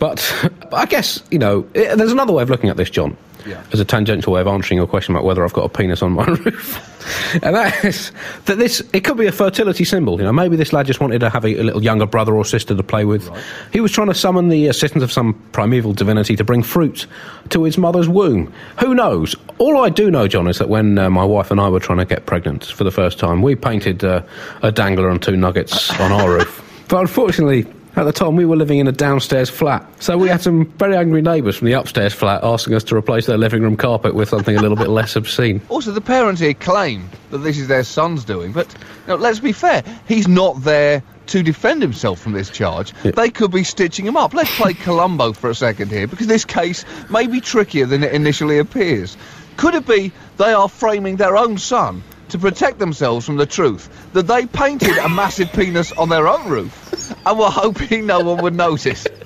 But 0.00 0.50
I 0.72 0.86
guess, 0.86 1.22
you 1.30 1.38
know, 1.38 1.68
it, 1.74 1.96
there's 1.96 2.10
another 2.10 2.32
way 2.32 2.42
of 2.42 2.50
looking 2.50 2.70
at 2.70 2.76
this, 2.76 2.90
John. 2.90 3.16
Yeah. 3.46 3.62
As 3.72 3.80
a 3.80 3.86
tangential 3.86 4.34
way 4.34 4.42
of 4.42 4.46
answering 4.46 4.76
your 4.76 4.86
question 4.86 5.14
about 5.14 5.24
whether 5.24 5.42
I've 5.42 5.52
got 5.54 5.64
a 5.64 5.68
penis 5.70 6.02
on 6.02 6.12
my 6.12 6.24
roof. 6.26 7.42
and 7.42 7.56
that 7.56 7.82
is 7.82 8.12
that 8.44 8.58
this, 8.58 8.82
it 8.92 9.02
could 9.02 9.16
be 9.16 9.26
a 9.26 9.32
fertility 9.32 9.82
symbol. 9.84 10.18
You 10.18 10.24
know, 10.24 10.32
maybe 10.32 10.56
this 10.56 10.74
lad 10.74 10.86
just 10.86 11.00
wanted 11.00 11.20
to 11.20 11.30
have 11.30 11.44
a, 11.46 11.56
a 11.58 11.62
little 11.62 11.82
younger 11.82 12.04
brother 12.04 12.36
or 12.36 12.44
sister 12.44 12.74
to 12.74 12.82
play 12.82 13.06
with. 13.06 13.28
Right. 13.28 13.42
He 13.72 13.80
was 13.80 13.92
trying 13.92 14.08
to 14.08 14.14
summon 14.14 14.50
the 14.50 14.66
assistance 14.66 15.02
of 15.02 15.10
some 15.10 15.32
primeval 15.52 15.94
divinity 15.94 16.36
to 16.36 16.44
bring 16.44 16.62
fruit 16.62 17.06
to 17.48 17.64
his 17.64 17.78
mother's 17.78 18.10
womb. 18.10 18.52
Who 18.78 18.94
knows? 18.94 19.34
All 19.56 19.82
I 19.82 19.88
do 19.88 20.10
know, 20.10 20.28
John, 20.28 20.46
is 20.46 20.58
that 20.58 20.68
when 20.68 20.98
uh, 20.98 21.08
my 21.08 21.24
wife 21.24 21.50
and 21.50 21.60
I 21.60 21.70
were 21.70 21.80
trying 21.80 21.98
to 21.98 22.04
get 22.04 22.26
pregnant 22.26 22.66
for 22.66 22.84
the 22.84 22.90
first 22.90 23.18
time, 23.18 23.40
we 23.40 23.54
painted 23.54 24.04
uh, 24.04 24.22
a 24.62 24.70
dangler 24.70 25.08
and 25.08 25.22
two 25.22 25.36
nuggets 25.36 25.98
on 25.98 26.12
our 26.12 26.30
roof. 26.30 26.66
But 26.90 27.02
unfortunately, 27.02 27.66
at 27.96 28.04
the 28.04 28.12
time, 28.12 28.36
we 28.36 28.44
were 28.44 28.56
living 28.56 28.78
in 28.78 28.86
a 28.86 28.92
downstairs 28.92 29.50
flat, 29.50 29.86
so 30.02 30.16
we 30.16 30.28
had 30.28 30.40
some 30.40 30.66
very 30.72 30.96
angry 30.96 31.22
neighbours 31.22 31.56
from 31.56 31.66
the 31.66 31.72
upstairs 31.72 32.12
flat 32.12 32.42
asking 32.44 32.74
us 32.74 32.84
to 32.84 32.96
replace 32.96 33.26
their 33.26 33.38
living 33.38 33.62
room 33.62 33.76
carpet 33.76 34.14
with 34.14 34.28
something 34.28 34.56
a 34.56 34.60
little 34.60 34.76
bit 34.76 34.88
less 34.88 35.16
obscene. 35.16 35.60
Also, 35.70 35.92
the 35.92 36.00
parents 36.00 36.40
here 36.40 36.52
claim 36.52 37.08
that 37.30 37.38
this 37.38 37.56
is 37.56 37.68
their 37.68 37.84
son's 37.84 38.24
doing, 38.24 38.52
but 38.52 38.66
know, 39.10 39.16
let's 39.16 39.40
be 39.40 39.52
fair, 39.52 39.82
he's 40.06 40.28
not 40.28 40.62
there 40.62 41.02
to 41.26 41.42
defend 41.42 41.82
himself 41.82 42.20
from 42.20 42.32
this 42.32 42.50
charge. 42.50 42.92
They 43.02 43.30
could 43.30 43.50
be 43.50 43.64
stitching 43.64 44.06
him 44.06 44.16
up. 44.16 44.34
Let's 44.34 44.54
play 44.56 44.74
Columbo 44.84 45.32
for 45.32 45.50
a 45.50 45.54
second 45.54 45.90
here, 45.90 46.06
because 46.06 46.26
this 46.26 46.44
case 46.44 46.84
may 47.10 47.26
be 47.26 47.40
trickier 47.40 47.86
than 47.86 48.02
it 48.02 48.12
initially 48.12 48.58
appears. 48.58 49.16
Could 49.56 49.74
it 49.74 49.86
be 49.86 50.12
they 50.38 50.52
are 50.52 50.68
framing 50.68 51.16
their 51.16 51.36
own 51.36 51.58
son 51.58 52.02
to 52.30 52.38
protect 52.38 52.78
themselves 52.78 53.26
from 53.26 53.36
the 53.36 53.46
truth 53.46 53.88
that 54.12 54.26
they 54.26 54.46
painted 54.46 54.96
a 54.98 55.08
massive 55.08 55.52
penis 55.52 55.92
on 55.92 56.08
their 56.08 56.28
own 56.28 56.48
roof 56.48 56.99
and 57.26 57.38
were 57.38 57.50
hoping 57.50 58.06
no 58.06 58.20
one 58.20 58.42
would 58.42 58.54
notice. 58.54 59.06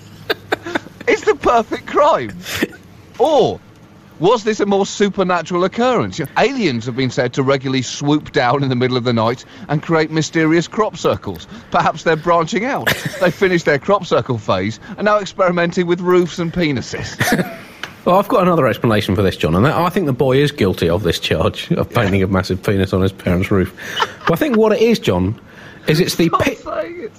It's 1.07 1.25
the 1.25 1.35
perfect 1.35 1.87
crime. 1.87 2.31
Or 3.19 3.61
was 4.21 4.45
this 4.45 4.61
a 4.61 4.67
more 4.67 4.87
supernatural 4.87 5.65
occurrence? 5.65 6.19
Aliens 6.39 6.87
have 6.87 6.97
been 6.97 7.11
said 7.11 7.35
to 7.35 7.43
regularly 7.43 7.83
swoop 7.83 8.33
down 8.33 8.63
in 8.63 8.71
the 8.71 8.75
middle 8.75 8.97
of 8.97 9.05
the 9.05 9.13
night 9.13 9.45
and 9.69 9.83
create 9.83 10.11
mysterious 10.11 10.67
crop 10.67 10.97
circles. 10.97 11.47
Perhaps 11.71 12.05
they're 12.05 12.17
branching 12.17 12.65
out. 12.65 12.87
they 13.21 13.31
finished 13.31 13.67
their 13.67 13.79
crop 13.79 14.07
circle 14.07 14.39
phase 14.39 14.81
and 14.97 15.05
now 15.05 15.19
experimenting 15.19 15.87
with 15.87 16.01
roofs 16.01 16.39
and 16.39 16.53
penises. 16.53 17.19
Well, 18.05 18.19
I've 18.19 18.29
got 18.29 18.43
another 18.43 18.67
explanation 18.67 19.17
for 19.17 19.23
this, 19.23 19.35
John, 19.35 19.55
and 19.55 19.67
I 19.67 19.89
think 19.89 20.05
the 20.05 20.13
boy 20.13 20.37
is 20.37 20.53
guilty 20.53 20.91
of 20.91 21.05
this 21.05 21.19
charge 21.19 21.73
of 21.73 21.89
painting 21.89 22.23
a 22.23 22.27
massive 22.27 22.63
penis 22.63 22.93
on 22.93 23.01
his 23.01 23.13
parents' 23.13 23.51
roof. 23.51 23.75
but 24.27 24.35
I 24.35 24.37
think 24.37 24.59
what 24.59 24.73
it 24.73 24.83
is, 24.83 24.99
John, 24.99 25.41
is 25.87 26.01
it's 26.01 26.17
the 26.17 26.29
pitch. 26.29 26.59
It. 26.67 27.13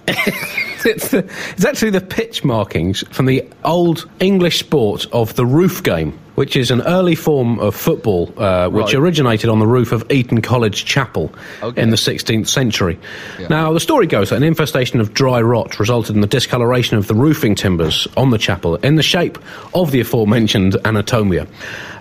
it's, 0.90 1.10
the, 1.10 1.20
it's 1.52 1.66
actually 1.66 1.92
the 1.92 2.02
pitch 2.02 2.44
markings 2.44 3.04
from 3.10 3.26
the 3.26 3.48
old 3.64 4.10
English 4.20 4.60
sport 4.60 5.08
of 5.12 5.36
the 5.36 5.46
roof 5.46 5.82
game 5.84 6.18
which 6.36 6.56
is 6.56 6.72
an 6.72 6.82
early 6.84 7.16
form 7.16 7.60
of 7.60 7.76
football 7.76 8.32
uh, 8.38 8.70
which 8.70 8.88
right. 8.88 8.96
originated 8.96 9.50
on 9.50 9.60
the 9.60 9.68
roof 9.68 9.92
of 9.92 10.10
Eton 10.12 10.42
College 10.42 10.86
Chapel 10.86 11.34
okay. 11.64 11.82
in 11.82 11.90
the 11.90 11.98
16th 11.98 12.48
century. 12.48 13.00
Yeah. 13.40 13.48
Now, 13.48 13.74
the 13.74 13.80
story 13.80 14.08
goes 14.08 14.30
that 14.30 14.38
an 14.38 14.44
infestation 14.44 15.00
of 15.00 15.14
dry 15.14 15.42
rot 15.42 15.80
resulted 15.80 16.16
in 16.16 16.22
the 16.22 16.28
discoloration 16.28 16.98
of 16.98 17.08
the 17.08 17.16
roofing 17.16 17.56
timbers 17.56 18.08
on 18.18 18.30
the 18.30 18.38
chapel 18.38 18.76
in 18.76 18.96
the 18.96 19.04
shape 19.04 19.38
of 19.74 19.92
the 19.92 20.02
aforementioned 20.02 20.74
anatomia. 20.84 21.48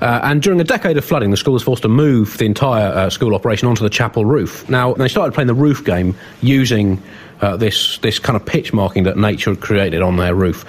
Uh, 0.01 0.21
and 0.25 0.43
during 0.43 0.61
a 0.61 0.65
decade 0.65 0.97
of 0.97 1.05
flooding, 1.05 1.31
the 1.31 1.37
school 1.37 1.55
was 1.55 1.63
forced 1.63 1.83
to 1.83 1.89
move 1.89 2.37
the 2.39 2.47
entire 2.47 2.89
uh, 2.89 3.11
school 3.11 3.35
operation 3.35 3.69
onto 3.69 3.83
the 3.83 3.91
chapel 3.91 4.25
roof. 4.25 4.69
Now, 4.69 4.95
they 4.95 5.09
started 5.09 5.33
playing 5.33 5.49
the 5.49 5.55
roof 5.55 5.85
game 5.85 6.15
using 6.43 7.03
uh, 7.41 7.57
this 7.57 7.99
this 7.99 8.19
kind 8.19 8.37
of 8.37 8.47
pitch 8.47 8.73
marking 8.73 9.05
that 9.05 9.17
nature 9.17 9.51
had 9.51 9.61
created 9.61 10.03
on 10.03 10.17
their 10.17 10.35
roof. 10.35 10.65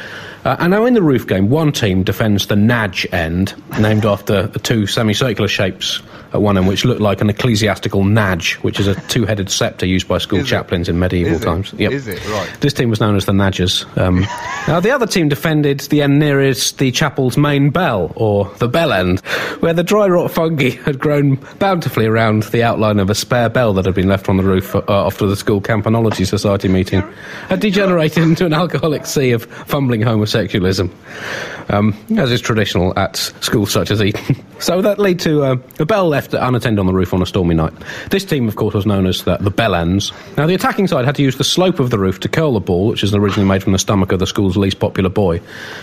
Uh, 0.45 0.55
and 0.59 0.69
now 0.69 0.85
in 0.85 0.93
the 0.93 1.01
roof 1.01 1.25
game, 1.25 1.49
one 1.49 1.71
team 1.71 2.03
defends 2.03 2.45
the 2.45 2.55
Nadge 2.55 3.11
end, 3.11 3.55
named 3.79 4.05
after 4.05 4.43
the 4.45 4.59
two 4.59 4.85
semicircular 4.85 5.47
shapes 5.47 6.03
at 6.35 6.41
one 6.41 6.57
end, 6.57 6.67
which 6.67 6.85
looked 6.85 7.01
like 7.01 7.21
an 7.21 7.29
ecclesiastical 7.29 8.03
nadge, 8.03 8.53
which 8.55 8.79
is 8.79 8.87
a 8.87 8.95
two-headed 9.07 9.49
sceptre 9.49 9.85
used 9.85 10.07
by 10.07 10.17
school 10.19 10.39
Is 10.39 10.45
it? 10.45 10.49
chaplains 10.49 10.89
in 10.89 10.99
medieval 10.99 11.33
Is 11.33 11.41
it? 11.41 11.45
times. 11.45 11.73
Yep. 11.73 11.91
Is 11.91 12.07
it? 12.07 12.25
Right. 12.27 12.57
This 12.61 12.73
team 12.73 12.89
was 12.89 12.99
known 12.99 13.15
as 13.15 13.25
the 13.25 13.31
Nadgers. 13.31 13.85
Um, 13.97 14.19
now, 14.67 14.79
the 14.79 14.91
other 14.91 15.07
team 15.07 15.29
defended 15.29 15.79
the 15.81 16.01
end 16.01 16.19
nearest 16.19 16.77
the 16.77 16.91
chapel's 16.91 17.37
main 17.37 17.69
bell, 17.71 18.11
or 18.15 18.45
the 18.59 18.67
bell 18.67 18.91
end, 18.93 19.19
where 19.61 19.73
the 19.73 19.83
dry 19.83 20.07
rot 20.07 20.29
fungi 20.31 20.71
had 20.71 20.99
grown 20.99 21.35
bountifully 21.59 22.05
around 22.05 22.43
the 22.43 22.61
outline 22.63 22.99
of 22.99 23.09
a 23.09 23.15
spare 23.15 23.49
bell 23.49 23.73
that 23.73 23.85
had 23.85 23.95
been 23.95 24.07
left 24.07 24.29
on 24.29 24.37
the 24.37 24.43
roof 24.43 24.75
uh, 24.75 24.81
after 24.87 25.25
the 25.25 25.35
school 25.35 25.61
Campanology 25.61 26.27
Society 26.27 26.67
meeting 26.67 27.01
had 27.49 27.59
degenerated 27.59 28.23
into 28.23 28.45
an 28.45 28.53
alcoholic 28.53 29.05
sea 29.05 29.31
of 29.31 29.45
fumbling 29.45 30.01
homosexualism, 30.01 30.91
um, 31.69 31.95
as 32.17 32.31
is 32.31 32.41
traditional 32.41 32.97
at 32.99 33.15
schools 33.15 33.71
such 33.71 33.91
as 33.91 34.01
Eton. 34.01 34.35
so 34.59 34.81
that 34.81 34.99
led 34.99 35.19
to 35.21 35.43
uh, 35.43 35.55
a 35.79 35.85
bell 35.85 36.07
left 36.07 36.24
unattended 36.33 36.79
on 36.79 36.85
the 36.85 36.93
roof 36.93 37.13
on 37.13 37.21
a 37.21 37.25
stormy 37.25 37.55
night. 37.55 37.73
This 38.09 38.25
team, 38.25 38.47
of 38.47 38.55
course, 38.55 38.73
was 38.73 38.85
known 38.85 39.05
as 39.05 39.23
the, 39.23 39.37
the 39.37 39.49
Bell 39.49 39.75
Ends. 39.75 40.11
Now, 40.37 40.47
the 40.47 40.55
attacking 40.55 40.87
side 40.87 41.05
had 41.05 41.15
to 41.15 41.23
use 41.23 41.37
the 41.37 41.43
slope 41.43 41.79
of 41.79 41.89
the 41.89 41.99
roof 41.99 42.19
to 42.21 42.29
curl 42.29 42.53
the 42.53 42.59
ball, 42.59 42.87
which 42.87 43.03
is 43.03 43.13
originally 43.13 43.47
made 43.47 43.63
from 43.63 43.71
the 43.71 43.79
stomach 43.79 44.11
of 44.11 44.19
the 44.19 44.27
school's 44.27 44.57
least 44.57 44.79
popular 44.79 45.09
boy, 45.09 45.41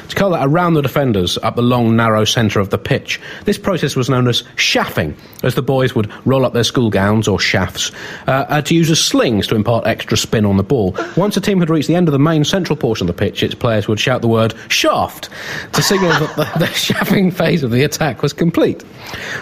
to 0.08 0.16
curl 0.16 0.30
that 0.30 0.46
around 0.46 0.74
the 0.74 0.82
defenders 0.82 1.38
up 1.38 1.56
the 1.56 1.62
long, 1.62 1.96
narrow 1.96 2.24
centre 2.24 2.60
of 2.60 2.70
the 2.70 2.78
pitch. 2.78 3.20
This 3.44 3.58
process 3.58 3.96
was 3.96 4.10
known 4.10 4.28
as 4.28 4.42
shaffing, 4.56 5.14
as 5.42 5.54
the 5.54 5.62
boys 5.62 5.94
would 5.94 6.10
roll 6.26 6.44
up 6.44 6.52
their 6.52 6.64
school 6.64 6.90
gowns 6.90 7.28
or 7.28 7.38
shafts 7.38 7.92
uh, 8.26 8.46
uh, 8.48 8.62
to 8.62 8.74
use 8.74 8.90
as 8.90 9.00
slings 9.00 9.46
to 9.46 9.54
impart 9.54 9.86
extra 9.86 10.16
spin 10.16 10.44
on 10.44 10.56
the 10.56 10.62
ball. 10.62 10.96
Once 11.16 11.36
a 11.36 11.40
team 11.40 11.60
had 11.60 11.70
reached 11.70 11.88
the 11.88 11.94
end 11.94 12.08
of 12.08 12.12
the 12.12 12.18
main 12.18 12.44
central 12.44 12.76
portion 12.76 13.08
of 13.08 13.14
the 13.14 13.18
pitch, 13.18 13.42
its 13.42 13.54
players 13.54 13.88
would 13.88 14.00
shout 14.00 14.22
the 14.22 14.28
word 14.28 14.54
shaft 14.68 15.28
to 15.72 15.82
signal 15.82 16.10
that 16.10 16.36
the, 16.36 16.44
the 16.58 16.66
shaffing 16.66 17.32
phase 17.32 17.62
of 17.62 17.70
the 17.70 17.82
attack 17.82 18.22
was 18.22 18.32
complete. 18.32 18.84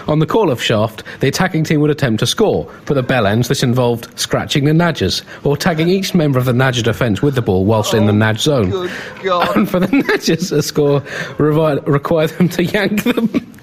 On 0.07 0.19
the 0.19 0.25
call 0.25 0.49
of 0.49 0.61
shaft, 0.61 0.90
the 1.19 1.27
attacking 1.27 1.63
team 1.63 1.81
would 1.81 1.89
attempt 1.89 2.19
to 2.19 2.27
score. 2.27 2.71
For 2.85 2.93
the 2.93 3.03
bell 3.03 3.25
ends, 3.25 3.47
this 3.47 3.63
involved 3.63 4.19
scratching 4.19 4.65
the 4.65 4.71
Nadgers, 4.71 5.23
or 5.43 5.57
tagging 5.57 5.89
each 5.89 6.13
member 6.13 6.39
of 6.39 6.45
the 6.45 6.53
Nadger 6.53 6.83
defence 6.83 7.21
with 7.21 7.35
the 7.35 7.41
ball 7.41 7.65
whilst 7.65 7.93
in 7.93 8.05
the 8.05 8.13
oh, 8.13 8.15
Nadge 8.15 8.39
zone. 8.39 8.71
And 9.55 9.69
for 9.69 9.79
the 9.79 9.87
Nadgers, 9.87 10.51
a 10.51 10.61
score 10.61 11.01
revi- 11.37 11.85
required 11.87 12.31
them 12.31 12.49
to 12.49 12.63
yank 12.63 13.03
them. 13.03 13.53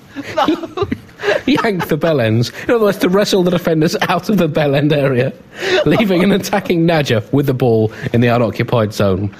yank 1.47 1.89
the 1.89 1.97
bell 1.97 2.21
ends. 2.21 2.51
In 2.65 2.71
other 2.75 2.85
words, 2.85 2.99
to 2.99 3.09
wrestle 3.09 3.43
the 3.43 3.51
defenders 3.51 3.97
out 4.09 4.29
of 4.29 4.39
the 4.39 4.49
bell 4.49 4.75
end 4.75 4.93
area, 4.93 5.33
leaving 5.87 6.23
an 6.23 6.33
attacking 6.33 6.87
Nadger 6.87 7.31
with 7.33 7.47
the 7.47 7.55
ball 7.55 7.93
in 8.13 8.21
the 8.21 8.29
unoccupied 8.29 8.93
zone. 8.93 9.35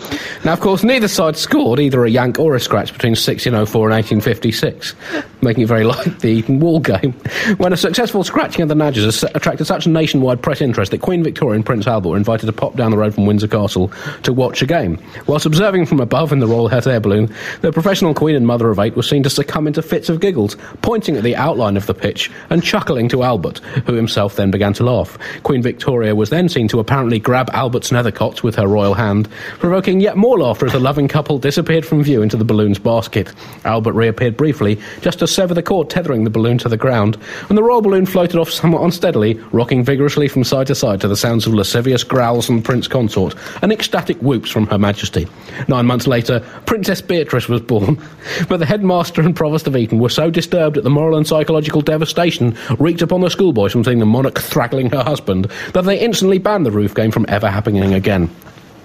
Now, 0.45 0.53
of 0.53 0.61
course, 0.61 0.83
neither 0.83 1.09
side 1.09 1.37
scored 1.37 1.81
either 1.81 2.05
a 2.05 2.11
yank 2.11 2.39
or 2.39 2.55
a 2.55 2.61
scratch 2.61 2.93
between 2.93 3.13
1604 3.13 3.91
and 3.91 3.95
1856, 3.95 4.95
making 5.43 5.65
it 5.65 5.67
very 5.67 5.85
like 5.89 6.19
the 6.21 6.29
Eton 6.29 6.61
Wall 6.61 6.81
game. 6.81 7.13
When 7.59 7.73
a 7.73 7.77
successful 7.77 8.25
scratching 8.25 8.63
of 8.63 8.69
the 8.69 8.75
Nadgers 8.75 9.05
has 9.05 9.23
attracted 9.35 9.65
such 9.67 9.87
nationwide 9.87 10.43
press 10.43 10.61
interest 10.61 10.91
that 10.91 11.01
Queen 11.01 11.23
Victoria 11.23 11.57
and 11.57 11.67
Prince 11.67 11.87
Albert 11.87 12.11
were 12.11 12.17
invited 12.17 12.47
to 12.47 12.53
pop 12.53 12.77
down 12.77 12.91
the 12.91 12.99
road 12.99 13.15
from 13.15 13.27
Windsor 13.27 13.49
Castle 13.49 13.93
to 14.23 14.33
watch 14.33 14.63
a 14.63 14.67
game. 14.67 14.99
Whilst 15.27 15.47
observing 15.47 15.87
from 15.87 16.01
above 16.01 16.33
in 16.33 16.41
the 16.41 16.47
Royal 16.47 16.69
Hot 16.69 16.87
Air 16.87 17.01
Balloon, 17.01 17.33
the 17.61 17.73
professional 17.73 18.15
Queen 18.15 18.35
and 18.35 18.47
Mother 18.47 18.71
of 18.71 18.79
Eight 18.79 18.97
was 18.97 19.09
seen 19.09 19.23
to 19.23 19.31
succumb 19.31 19.67
into 19.67 19.83
fits 19.83 20.09
of 20.09 20.21
giggles, 20.21 20.57
pointing 20.83 21.17
at 21.17 21.23
the 21.23 21.37
outline 21.37 21.68
of 21.77 21.87
the 21.87 21.95
pitch 21.95 22.31
and 22.51 22.63
chuckling 22.63 23.09
to 23.09 23.23
Albert, 23.23 23.59
who 23.87 23.95
himself 23.95 24.37
then 24.37 24.51
began 24.51 24.73
to 24.75 24.85
laugh. 24.85 25.19
Queen 25.43 25.63
Victoria 25.63 26.15
was 26.15 26.31
then 26.31 26.49
seen 26.49 26.69
to 26.69 26.81
apparently 26.81 27.19
grab 27.19 27.51
Albert's 27.53 27.91
nethercots 27.91 28.43
with 28.43 28.55
her 28.55 28.67
royal 28.67 28.95
hand, 28.95 29.29
provoking 29.59 30.01
yet 30.01 30.17
more 30.17 30.39
laughter 30.39 30.67
as 30.67 30.73
the 30.73 30.81
loving 30.81 31.09
couple 31.09 31.39
disappeared 31.39 31.85
from 31.85 32.03
view 32.03 32.23
into 32.23 32.37
the 32.37 32.45
balloon's 32.45 32.79
basket. 32.79 33.33
Albert 33.65 33.93
reappeared 33.93 34.37
briefly, 34.37 34.79
just 35.01 35.19
to 35.19 35.27
sever 35.27 35.55
the 35.55 35.63
cord 35.63 35.91
tethering 35.91 36.25
the 36.25 36.31
balloon 36.31 36.59
to 36.59 36.69
the 36.69 36.77
ground, 36.77 37.17
and 37.49 37.59
the 37.59 37.63
royal 37.63 37.83
balloon 37.83 38.07
floated 38.07 38.39
off 38.39 38.51
somewhat 38.51 38.83
unsteadily, 38.83 39.35
rocking 39.53 39.85
vigorously 39.85 40.29
from 40.29 40.45
side 40.45 40.67
to 40.67 40.75
side 40.75 41.01
to 41.01 41.09
the 41.09 41.17
sounds 41.17 41.47
of 41.47 41.55
lascivious 41.55 42.05
growls 42.05 42.47
from 42.47 42.57
the 42.57 42.63
prince 42.63 42.89
consort 42.89 43.35
and 43.63 43.73
ecstatic 43.73 44.17
whoops 44.19 44.51
from 44.51 44.67
her 44.67 44.79
majesty. 44.79 45.27
Nine 45.69 45.87
months 45.87 46.07
later, 46.07 46.41
Princess 46.67 47.01
Beatrice 47.01 47.49
was 47.49 47.61
born, 47.61 48.01
but 48.49 48.59
the 48.59 48.67
headmaster 48.67 49.21
and 49.21 49.35
provost 49.35 49.67
of 49.67 49.77
Eton 49.77 49.99
were 49.99 50.09
so 50.09 50.31
disturbed 50.31 50.77
at 50.77 50.85
the 50.85 50.91
moral 50.91 51.17
and 51.17 51.27
psychological 51.27 51.58
devastation 51.61 52.57
wreaked 52.79 53.03
upon 53.03 53.21
the 53.21 53.31
schoolboys 53.31 53.73
from 53.73 53.85
seeing 53.85 53.99
the 53.99 54.07
monarch 54.07 54.39
thraggling 54.39 54.91
her 54.91 55.03
husband 55.03 55.51
that 55.75 55.85
they 55.85 55.99
instantly 55.99 56.39
banned 56.39 56.67
the 56.67 56.71
roof 56.71 56.95
game 56.95 57.11
from 57.11 57.27
ever 57.29 57.51
happening 57.51 57.95
again. 57.95 58.31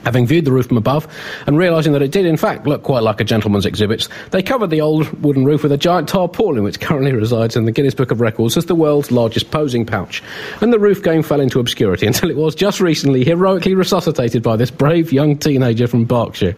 Having 0.05 0.27
viewed 0.27 0.45
the 0.45 0.51
roof 0.51 0.67
from 0.67 0.77
above 0.77 1.07
and 1.47 1.57
realising 1.57 1.93
that 1.93 2.01
it 2.01 2.11
did 2.11 2.25
in 2.25 2.35
fact 2.35 2.67
look 2.67 2.83
quite 2.83 3.03
like 3.03 3.21
a 3.21 3.23
gentleman's 3.23 3.65
exhibit, 3.65 4.07
they 4.31 4.43
covered 4.43 4.69
the 4.69 4.81
old 4.81 5.07
wooden 5.23 5.45
roof 5.45 5.63
with 5.63 5.71
a 5.71 5.77
giant 5.77 6.09
tarpaulin 6.09 6.63
which 6.63 6.81
currently 6.81 7.13
resides 7.13 7.55
in 7.55 7.65
the 7.65 7.71
Guinness 7.71 7.95
Book 7.95 8.11
of 8.11 8.19
Records 8.19 8.57
as 8.57 8.65
the 8.65 8.75
world's 8.75 9.11
largest 9.11 9.51
posing 9.51 9.85
pouch. 9.85 10.21
And 10.61 10.73
the 10.73 10.79
roof 10.79 11.01
game 11.03 11.23
fell 11.23 11.39
into 11.39 11.59
obscurity 11.59 12.05
until 12.07 12.29
it 12.29 12.35
was 12.35 12.53
just 12.53 12.81
recently 12.81 13.23
heroically 13.23 13.75
resuscitated 13.75 14.43
by 14.43 14.57
this 14.57 14.71
brave 14.71 15.13
young 15.13 15.37
teenager 15.37 15.87
from 15.87 16.03
Berkshire. 16.03 16.55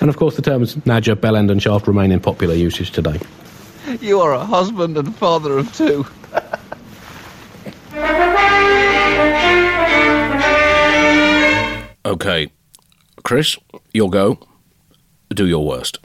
And 0.00 0.08
of 0.08 0.16
course 0.16 0.36
the 0.36 0.42
terms 0.42 0.74
Nadger, 0.76 1.16
Bellend 1.16 1.50
and 1.50 1.62
Shaft 1.62 1.86
remain 1.86 2.12
in 2.12 2.20
popular 2.20 2.54
usage 2.54 2.90
today. 2.90 3.20
You 4.00 4.20
are 4.20 4.32
a 4.32 4.44
husband 4.44 4.96
and 4.96 5.14
father 5.16 5.58
of 5.58 5.74
two. 5.76 6.06
Okay, 12.06 12.50
Chris, 13.22 13.56
you'll 13.92 14.10
go. 14.10 14.38
Do 15.30 15.46
your 15.46 15.66
worst. 15.66 15.98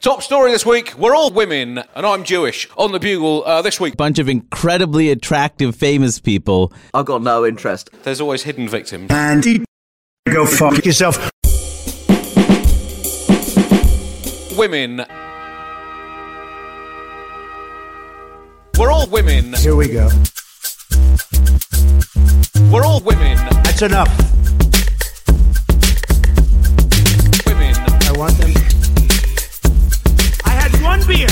Top 0.00 0.22
story 0.22 0.52
this 0.52 0.64
week. 0.64 0.94
We're 0.96 1.16
all 1.16 1.32
women, 1.32 1.82
and 1.96 2.06
I'm 2.06 2.22
Jewish. 2.22 2.68
On 2.78 2.92
the 2.92 3.00
Bugle 3.00 3.44
uh, 3.44 3.62
this 3.62 3.80
week. 3.80 3.96
bunch 3.96 4.20
of 4.20 4.28
incredibly 4.28 5.10
attractive 5.10 5.74
famous 5.74 6.20
people. 6.20 6.72
I've 6.94 7.06
got 7.06 7.22
no 7.22 7.44
interest. 7.44 7.90
There's 8.04 8.20
always 8.20 8.44
hidden 8.44 8.68
victims. 8.68 9.08
And 9.10 9.66
go 10.26 10.46
fuck 10.46 10.84
yourself. 10.84 11.30
Women. 14.56 15.04
We're 18.78 18.90
all 18.90 19.06
women. 19.08 19.52
Here 19.52 19.76
we 19.76 19.88
go. 19.88 20.08
We're 22.72 22.84
all 22.84 23.00
women. 23.00 23.36
That's 23.64 23.82
enough. 23.82 24.08
Women. 27.46 27.74
I 27.76 28.12
want 28.16 28.38
them. 28.38 28.52
I 30.46 30.50
had 30.50 30.82
one 30.82 31.06
beer. 31.06 31.28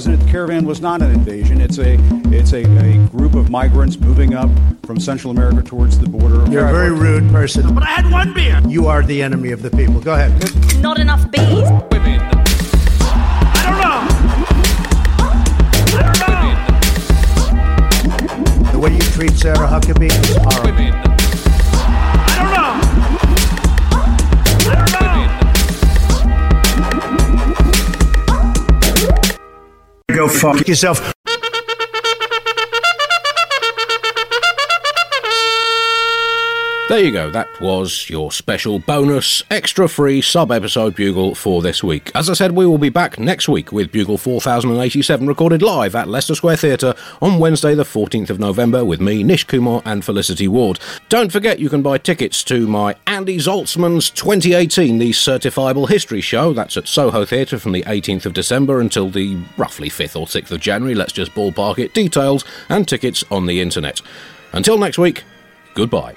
President, 0.00 0.24
the 0.24 0.30
caravan 0.32 0.64
was 0.64 0.80
not 0.80 1.02
an 1.02 1.10
invasion. 1.10 1.60
It's 1.60 1.76
a 1.76 1.98
it's 2.34 2.54
a, 2.54 2.62
a 2.62 3.06
group 3.08 3.34
of 3.34 3.50
migrants 3.50 4.00
moving 4.00 4.32
up 4.32 4.48
from 4.86 4.98
Central 4.98 5.30
America 5.30 5.60
towards 5.60 5.98
the 5.98 6.08
border. 6.08 6.50
You're 6.50 6.66
a 6.66 6.72
very 6.72 6.90
rude 6.90 7.30
person. 7.30 7.74
But 7.74 7.82
I 7.82 7.88
had 7.88 8.10
one 8.10 8.32
beer. 8.32 8.62
You 8.66 8.86
are 8.86 9.02
the 9.02 9.22
enemy 9.22 9.50
of 9.52 9.60
the 9.60 9.68
people. 9.70 10.00
Go 10.00 10.14
ahead. 10.14 10.32
Not 10.80 10.98
enough 10.98 11.30
bees. 11.30 11.44
Women. 11.44 12.18
I 13.52 13.62
don't 13.68 13.80
know. 13.84 14.00
I 15.98 16.02
don't 16.06 16.18
know. 18.64 18.72
The 18.72 18.78
way 18.78 18.94
you 18.94 19.00
treat 19.00 19.32
Sarah 19.32 19.68
Huckabee 19.68 20.08
is 20.08 20.36
horrible. 20.36 20.69
Go 30.20 30.28
fuck 30.28 30.68
yourself. 30.68 31.19
There 36.90 37.04
you 37.04 37.12
go. 37.12 37.30
That 37.30 37.48
was 37.60 38.10
your 38.10 38.32
special 38.32 38.80
bonus, 38.80 39.44
extra 39.48 39.88
free 39.88 40.20
sub 40.20 40.50
episode 40.50 40.96
Bugle 40.96 41.36
for 41.36 41.62
this 41.62 41.84
week. 41.84 42.10
As 42.16 42.28
I 42.28 42.32
said, 42.32 42.50
we 42.50 42.66
will 42.66 42.78
be 42.78 42.88
back 42.88 43.16
next 43.16 43.48
week 43.48 43.70
with 43.70 43.92
Bugle 43.92 44.18
4087 44.18 45.24
recorded 45.24 45.62
live 45.62 45.94
at 45.94 46.08
Leicester 46.08 46.34
Square 46.34 46.56
Theatre 46.56 46.96
on 47.22 47.38
Wednesday, 47.38 47.76
the 47.76 47.84
14th 47.84 48.28
of 48.28 48.40
November, 48.40 48.84
with 48.84 49.00
me, 49.00 49.22
Nish 49.22 49.44
Kumar, 49.44 49.82
and 49.84 50.04
Felicity 50.04 50.48
Ward. 50.48 50.80
Don't 51.08 51.30
forget 51.30 51.60
you 51.60 51.68
can 51.68 51.80
buy 51.80 51.96
tickets 51.96 52.42
to 52.42 52.66
my 52.66 52.96
Andy 53.06 53.38
Zaltzman's 53.38 54.10
2018 54.10 54.98
The 54.98 55.12
Certifiable 55.12 55.88
History 55.88 56.20
Show. 56.20 56.52
That's 56.52 56.76
at 56.76 56.88
Soho 56.88 57.24
Theatre 57.24 57.60
from 57.60 57.70
the 57.70 57.84
18th 57.84 58.26
of 58.26 58.34
December 58.34 58.80
until 58.80 59.10
the 59.10 59.38
roughly 59.56 59.90
5th 59.90 60.20
or 60.20 60.26
6th 60.26 60.50
of 60.50 60.58
January. 60.58 60.96
Let's 60.96 61.12
just 61.12 61.34
ballpark 61.36 61.78
it. 61.78 61.94
Details 61.94 62.44
and 62.68 62.88
tickets 62.88 63.22
on 63.30 63.46
the 63.46 63.60
internet. 63.60 64.02
Until 64.52 64.76
next 64.76 64.98
week, 64.98 65.22
goodbye. 65.74 66.16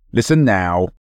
Listen 0.13 0.43
now. 0.43 0.89